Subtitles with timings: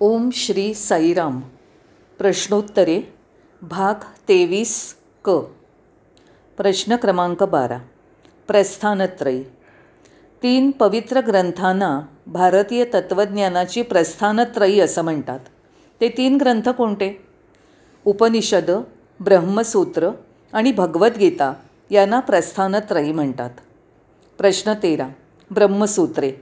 [0.00, 1.40] ओम श्री साईराम.
[2.18, 3.00] प्रश्नोत्तरे
[3.62, 3.94] भाग
[4.28, 5.30] तेवीस क.
[6.56, 7.78] प्रश्न क्रमांक बारा.
[8.46, 9.42] प्रस्थानत्रयी.
[10.42, 15.40] तीन पवित्र ग्रंथांना भारतीय तत्त्वज्ञानाची प्रस्थानत्रयी असं म्हणतात.
[16.00, 17.26] ते तीन ग्रंथ कोणते?
[18.04, 18.70] उपनिषद
[19.20, 20.10] ब्रह्मसूत्र
[20.52, 21.52] आणि भगवद्गीता
[21.90, 23.50] यांना प्रस्थानत्रयी म्हणतात.
[24.38, 25.08] प्रश्न तेरा.
[25.50, 26.32] ब्रह्मसूत्रे.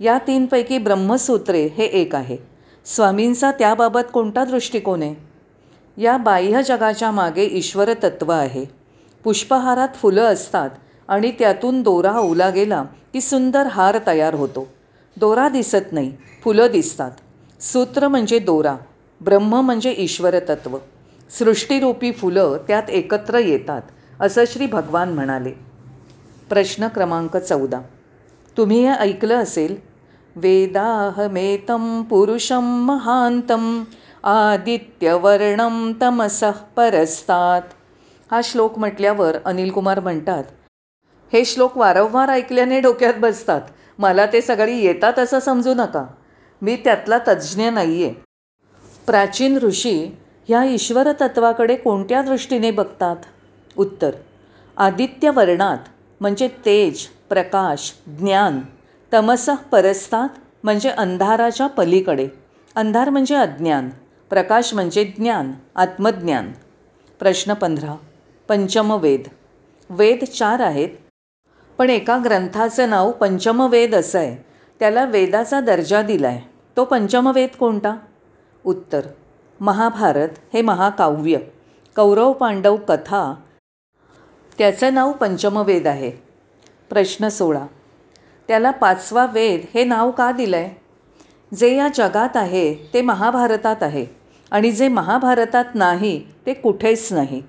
[0.00, 2.57] या तीनपैकी ब्रह्मसूत्रे हे एक आहे.
[2.94, 5.14] स्वामींचा त्याबाबत कोणता दृष्टिकोन आहे?
[6.02, 8.64] या बाह्य जगाच्या मागे ईश्वरतत्त्व आहे.
[9.24, 10.70] पुष्पहारात फुलं असतात
[11.08, 14.66] आणि त्यातून दोरा ओला गेला की सुंदर हार तयार होतो.
[15.16, 16.12] दोरा दिसत नाही
[16.44, 17.10] फुलं दिसतात.
[17.60, 18.76] सूत्र म्हणजे दोरा
[19.20, 20.78] ब्रह्म म्हणजे ईश्वर तत्त्व
[21.38, 23.82] सृष्टीरूपी फुलं त्यात एकत्र येतात
[24.20, 25.52] असं श्री भगवान म्हणाले.
[26.48, 27.80] प्रश्न क्रमांक चौदा.
[28.56, 29.87] तुम्ही हे ऐकलं असेल
[30.42, 33.84] वेदाहमेतं पुरुषं महान्तम्
[34.24, 37.74] आदित्यवर्णं तमसः परस्तात्.
[38.30, 40.44] हा श्लोक म्हटल्यावर अनिल कुमार म्हणतात
[41.32, 43.60] हे श्लोक वारंवार ऐकल्याने डोक्यात बसतात.
[43.98, 46.04] मला ते सगळी येतात असं समजू नका.
[46.62, 48.14] मी त्यातला तज्ज्ञ नाही आहे
[49.06, 50.16] प्राचीन ऋषी
[50.48, 53.16] ह्या ईश्वरतत्वाकडे कोणत्या दृष्टीने बघतात?
[53.76, 54.10] उत्तर
[54.76, 55.78] आदित्य वर्णात
[56.20, 58.60] म्हणजे तेज प्रकाश ज्ञान
[59.12, 60.28] तमसः परस्तात
[60.62, 62.28] म्हणजे अंधाराच्या पलीकडे.
[62.74, 63.90] अंधार म्हणजे अज्ञान
[64.30, 66.52] प्रकाश म्हणजे ज्ञान आत्मज्ञान.
[67.18, 67.94] प्रश्न पंधरा.
[68.48, 69.20] पंचमवेद.
[69.90, 70.88] वेद चार आहेत.
[71.78, 74.44] पण एका ग्रंथाचं नाव पंचमवेद असं आहे.
[74.80, 76.40] त्याला वेदाचा दर्जा दिला आहे
[76.76, 77.96] तो पंचमवेद कोणता?
[78.64, 79.00] उत्तर.
[79.60, 81.38] महाभारत हे महाकाव्य.
[81.96, 83.34] कौरव पांडव कथा.
[84.58, 86.10] त्याचं नाव पंचमवेद आहे.
[86.90, 87.66] प्रश्न सोळा.
[88.48, 94.06] त्याला पाचवा वेद हे नाव का दिलं आहे जे या जगात आहे ते महाभारतात आहे.
[94.50, 97.42] आणि जे महाभारतात नाही ते कुठेच नाही.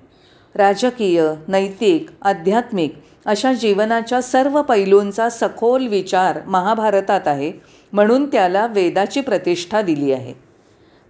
[0.54, 2.94] राजकीय नैतिक आध्यात्मिक
[3.26, 7.52] अशा जीवनाच्या सर्व पैलूंचा सखोल विचार महाभारतात आहे
[7.92, 10.34] म्हणून त्याला वेदाची प्रतिष्ठा दिली आहे.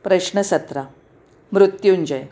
[0.04, 0.82] प्रश्न सतरा.
[1.52, 2.22] मृत्युंजय.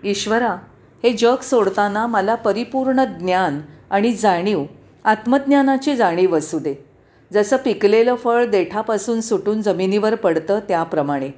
[0.03, 0.55] ईश्वरा
[1.03, 4.63] हे जग सोडताना मला परिपूर्ण ज्ञान आणि जाणीव
[5.03, 6.92] आत्मज्ञानाची जाणीव असू दे.
[7.33, 11.29] जसं पिकलेलं फळ देठापासून सुटून जमिनीवर पडतं त्याप्रमाणे.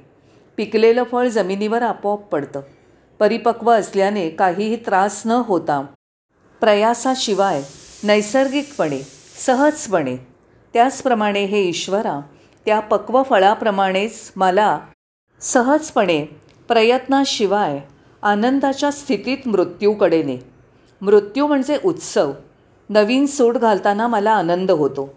[0.56, 2.60] पिकलेलं फळ जमिनीवर आपोआप पडतं.
[3.20, 5.80] परिपक्व असल्याने काहीही त्रास न होता
[6.60, 7.62] प्रयासाशिवाय
[8.04, 9.00] नैसर्गिकपणे
[9.46, 10.16] सहजपणे.
[10.74, 12.20] त्याचप्रमाणे हे ईश्वरा
[12.66, 14.78] त्या पक्व फळाप्रमाणेच मला
[15.40, 16.24] सहजपणे
[16.68, 17.80] प्रयत्नाशिवाय
[18.22, 20.36] आनंदाच्या स्थितीत मृत्यूकडे ने
[21.00, 22.32] मृत्यू म्हणजे उत्सव.
[22.88, 25.14] नवीन सूट घालताना मला आनंद होतो.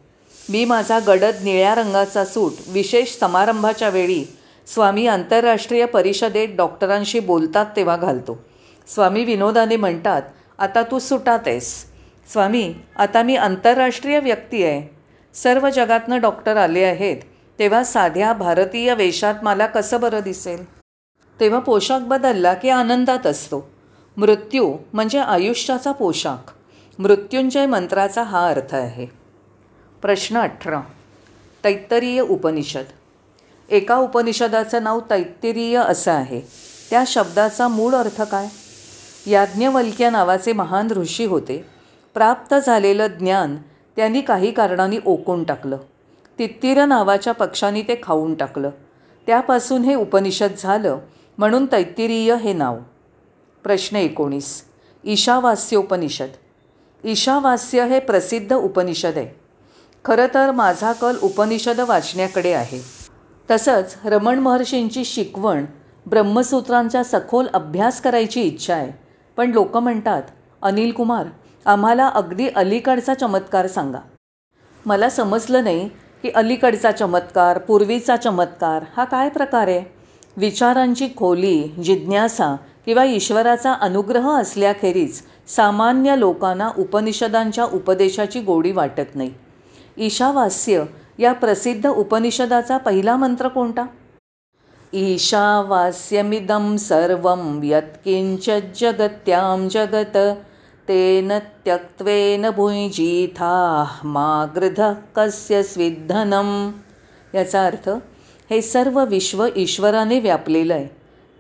[0.49, 4.23] मी माझा गडद निळ्या रंगाचा सूट विशेष समारंभाच्या वेळी
[4.67, 8.39] स्वामी आंतरराष्ट्रीय परिषदेत डॉक्टरांशी बोलतात तेव्हा घालतो.
[8.87, 10.21] स्वामी विनोदाने म्हणतात
[10.59, 11.85] आता तू सुटात आहेस
[12.31, 14.95] स्वामी आता मी आंतरराष्ट्रीय व्यक्ती आहे.
[15.33, 17.17] सर्व जगातनं डॉक्टर आले आहेत.
[17.59, 20.63] तेव्हा साध्या भारतीय वेशात मला कसं बरं दिसेल?
[21.39, 23.69] तेव्हा पोशाख बदलला की आनंदात असतो.
[24.17, 26.51] मृत्यू म्हणजे आयुष्याचा पोशाख.
[26.99, 29.19] मृत्युंजय मंत्राचा हा अर्थ आहे.
[30.01, 30.81] प्रश्न अठरा.
[31.63, 32.83] तैत्तरीय उपनिषद.
[33.69, 36.41] एका उपनिषदाचं नाव तैत्तिरीय असं आहे.
[36.89, 38.47] त्या शब्दाचा मूळ अर्थ काय?
[39.29, 41.65] याज्ञवल्क्य नावाचे महान ऋषी होते.
[42.13, 43.57] प्राप्त झालेलं ज्ञान
[43.95, 45.77] त्यांनी काही कारणांनी ओकून टाकलं.
[46.39, 48.69] तित्तीर नावाच्या पक्षाने ते खाऊन टाकलं.
[49.27, 50.97] त्यापासून हे उपनिषद झालं
[51.37, 52.77] म्हणून तैत्तिरीय हे नाव.
[53.63, 54.65] प्रश्न एकोणीस.
[55.03, 56.27] ईशावास्योपनिषद.
[57.03, 59.48] ईशावास्य हे प्रसिद्ध उपनिषद आहे.
[60.05, 62.79] खरं तर माझा कल उपनिषद वाचण्याकडे आहे.
[63.49, 65.65] तसंच रमण महर्षींची शिकवण
[66.05, 68.91] ब्रह्मसूत्रांचा सखोल अभ्यास करायची इच्छा आहे.
[69.37, 70.23] पण लोक म्हणतात
[70.61, 71.27] अनिल कुमार
[71.65, 73.99] आम्हाला अगदी अलीकडचा चमत्कार सांगा.
[74.85, 75.87] मला समजलं नाही
[76.23, 79.83] की अलीकडचा चमत्कार पूर्वीचा चमत्कार हा काय प्रकार आहे.
[80.37, 82.55] विचारांची खोली जिज्ञासा
[82.85, 85.21] किंवा ईश्वराचा अनुग्रह असल्याखेरीज
[85.55, 89.31] सामान्य लोकांना उपनिषदांच्या उपदेशाची गोडी वाटत नाही.
[89.99, 90.83] ईशावास्य
[91.19, 93.85] या प्रसिद्ध उपनिषदाचा पहिला मंत्र कोणता?
[94.93, 98.49] ईशावास्यमिदं सर्वं यत्किंच
[98.79, 100.17] जगत्यां जगत
[100.87, 101.31] तेन
[101.65, 106.71] त्यक्त्वेन भुञ्जीथा मा गृधः कस्य स्विद्धनम?
[107.35, 107.89] याचा अर्थ
[108.49, 110.87] हे सर्व विश्व ईश्वराने व्यापलेलं आहे.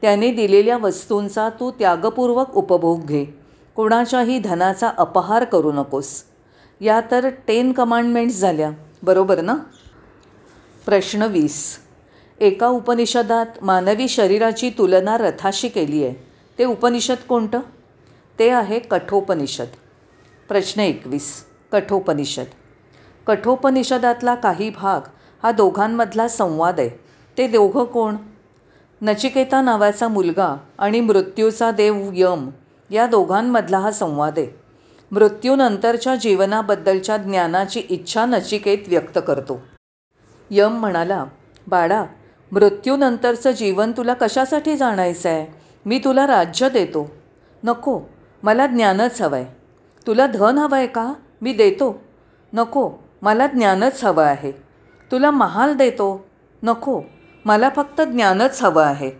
[0.01, 3.25] त्याने दिलेल्या वस्तूंचा तू त्यागपूर्वक उपभोग घे.
[3.75, 6.23] कोणाच्याही धनाचा अपहार करू नकोस.
[6.81, 8.71] या तर टेन कमांडमेंट्स झाल्या.
[9.03, 9.55] बरोबर ना?
[10.85, 11.77] प्रश्न वीस.
[12.39, 16.13] एका उपनिषदात मानवी शरीराची तुलना रथाशी केली आहे.
[16.59, 17.59] ते उपनिषद कोणतं?
[18.39, 19.65] ते आहे कठोपनिषद.
[20.47, 21.45] प्रश्न एकवीस.
[21.71, 22.43] कठोपनिषद.
[23.27, 25.01] कठोपनिषदातला काही भाग
[25.43, 26.89] हा दोघांमधला संवाद आहे.
[27.37, 28.15] ते दोघं कोण?
[29.01, 32.49] नचिकेता नावाचा मुलगा आणि मृत्यूचा देव यम
[32.89, 34.58] या दोघांमधला हा संवाद आहे.
[35.11, 39.61] मृत्यूनंतरच्या जीवनाबद्दलच्या ज्ञानाची इच्छा नचिकेत व्यक्त करतो.
[40.51, 41.25] यम म्हणाला
[41.67, 42.05] बाळा
[42.51, 47.11] मृत्यूनंतरचं जीवन तुला कशासाठी जाणायचं आहे मी तुला राज्य देतो.
[47.63, 48.01] नको
[48.43, 49.45] मला ज्ञानच हवं आहे
[50.07, 51.13] तुला धन हवं आहे का?
[51.41, 51.99] मी देतो.
[52.53, 52.91] नको
[53.21, 54.51] मला ज्ञानच हवं आहे.
[55.11, 56.25] तुला महाल देतो.
[56.63, 57.01] नको
[57.45, 59.11] मला फक्त ज्ञानच हवं आहे.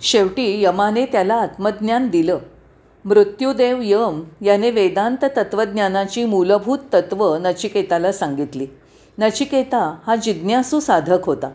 [0.00, 2.38] शेवटी यमाने त्याला आत्मज्ञान दिलं.
[3.04, 8.66] मृत्यूदेव यम याने वेदांत तत्त्वज्ञानाची मूलभूत तत्त्व नचिकेताला सांगितली.
[9.18, 11.50] नचिकेता हा जिज्ञासू साधक होता.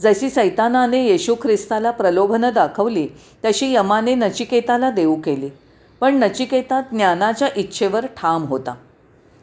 [0.00, 3.08] जशी सैतानाने येशू ख्रिस्ताला प्रलोभनं दाखवली
[3.44, 5.48] तशी यमाने नचिकेताला देऊ केली.
[6.00, 8.74] पण नचिकेता ज्ञानाच्या इच्छेवर ठाम होता.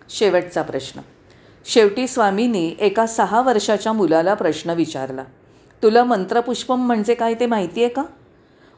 [0.09, 1.01] शेवटचा प्रश्न.
[1.65, 5.23] शेवटी स्वामींनी एका सहा वर्षाच्या मुलाला प्रश्न विचारला.
[5.83, 8.03] तुला मंत्रपुष्पम म्हणजे काय ते माहिती आहे का?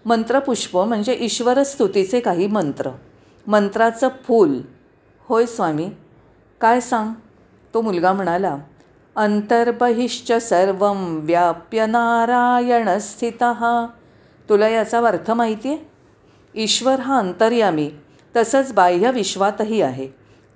[0.05, 2.89] मंत्रपुष्प म्हणजे ईश्वरस्तुतीचे काही मंत्र.
[3.47, 4.57] मंत्राचं फूल.
[5.19, 5.89] होय स्वामी
[6.61, 7.13] काय सांग?
[7.73, 8.57] तो मुलगा म्हणाला
[9.15, 13.43] अंतर्बहिश्च सर्व व्याप्य नारायण स्थित.
[14.49, 15.77] तुला याचा अर्थ माहिती आहे
[16.55, 17.91] ईश्वर हा अंतर्यामी
[18.35, 20.07] तसंच बाह्य विश्वातही आहे.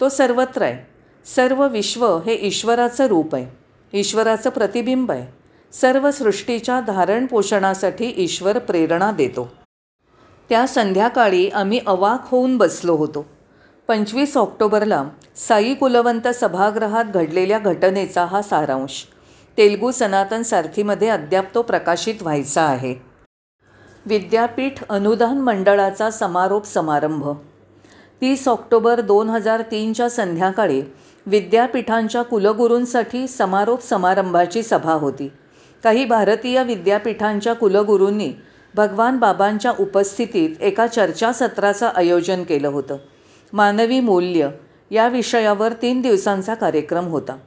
[0.01, 0.91] तो सर्वत्र आहे.
[1.25, 3.98] सर्व विश्व हे ईश्वराचं रूप आहे.
[4.00, 5.44] ईश्वराचं प्रतिबिंब आहे.
[5.73, 9.47] सर्व सृष्टीच्या धारणपोषणासाठी ईश्वर प्रेरणा देतो.
[10.50, 13.25] त्या संध्याकाळी आम्ही अवाक होऊन बसलो होतो.
[13.88, 15.03] पंचवीस ऑक्टोबरला
[15.35, 19.03] साई कुलवंत सभागृहात घडलेल्या घटनेचा हा सारांश.
[19.57, 22.95] तेलगू सनातन सारथीमध्ये अद्याप तो प्रकाशित व्हायचा आहे.
[24.06, 27.29] विद्यापीठ अनुदान मंडळाचा समारोप समारंभ.
[28.21, 30.81] तीस ऑक्टोबर दोन हजार तीनच्या संध्याकाळी
[31.25, 35.31] विद्यापीठांच्या कुलगुरूंसाठी समारोप समारंभाची सभा होती.
[35.86, 38.32] काही भारतीय विद्यापीठांच्या कुलगुरूंनी
[38.75, 42.98] भगवान बाबांच्या उपस्थितीत एका चर्चासत्राचं आयोजन केलं होतं.
[43.54, 44.50] मानवी मूल्य
[44.92, 47.38] या विषयावर तीन दिवसांचा कार्यक्रम होता.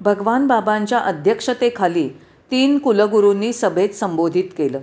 [0.00, 2.08] भगवान बाबांच्या अध्यक्षतेखाली
[2.50, 4.80] तीन कुलगुरूंनी सभेत संबोधित केलं.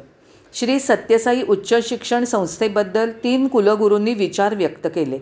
[0.53, 5.19] श्री सत्यसाई उच्च शिक्षण संस्थेबद्दल तीन कुलगुरूंनी विचार व्यक्त केले.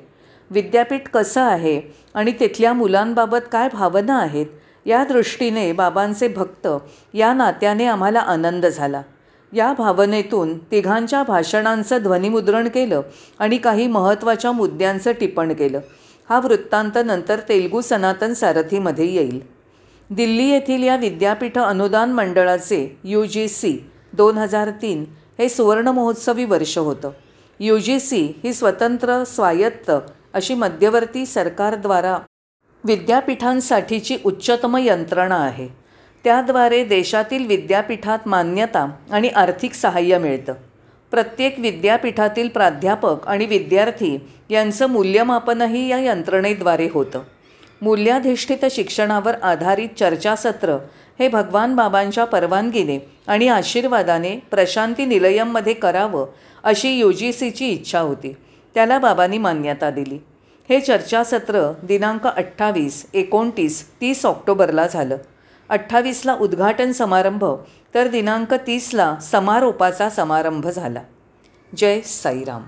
[0.52, 1.82] विद्यापीठ कसं आहे
[2.14, 4.46] आणि तिथल्या मुलांबाबत काय भावना आहेत
[4.88, 6.68] या दृष्टीने बाबांचे भक्त
[7.14, 9.02] या नात्याने आम्हाला आनंद झाला.
[9.54, 13.02] या भावनेतून तिघांच्या भाषणांचं ध्वनिमुद्रण केलं
[13.40, 15.80] आणि काही महत्त्वाच्या मुद्द्यांचं टिपण केलं.
[16.30, 19.40] हा वृत्तांत नंतर तेलगू सनातन सारथीमध्ये येईल.
[20.10, 23.78] दिल्ली येथील या विद्यापीठ अनुदान मंडळाचे यू जी सी
[24.14, 25.04] दोन हजार तीन
[25.40, 27.12] हे सुवर्णमहोत्सवी वर्ष होतं.
[27.60, 29.92] यू जी सी ही स्वतंत्र स्वायत्त
[30.34, 32.18] अशी मध्यवर्ती सरकारद्वारा
[32.88, 35.68] विद्यापीठांसाठीची उच्चतम यंत्रणा आहे.
[36.24, 40.54] त्याद्वारे देशातील विद्यापीठात मान्यता आणि आर्थिक सहाय्य मिळतं.
[41.12, 44.18] प्रत्येक विद्यापीठातील प्राध्यापक आणि विद्यार्थी
[44.50, 47.22] यांचं मूल्यमापनही या यंत्रणेद्वारे होतं.
[47.82, 50.78] मूल्याधिष्ठित शिक्षणावर आधारित चर्चासत्र
[51.20, 56.26] हे भगवान बाबांच्या परवानगीने आणि आशीर्वादाने प्रशांती निलयममध्ये करावं
[56.64, 58.34] अशी यू जी सीची इच्छा होती.
[58.76, 60.18] त्याला बाबांनी मान्यता दिली.
[60.70, 65.18] हे चर्चासत्र दिनांक अठ्ठावीस एकोणतीस तीस ऑक्टोबरला झालं.
[65.70, 67.46] अठ्ठावीसला उद्घाटन समारंभ
[67.96, 71.02] तर दिनांक तीसला समारोपाचा समारंभ झाला.
[71.78, 72.64] जय साईराम.